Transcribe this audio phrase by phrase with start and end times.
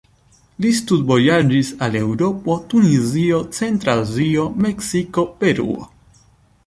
[0.63, 5.91] Li studvojaĝis al Eŭropo, Tunizio, Centra Azio, Meksiko, Peruo.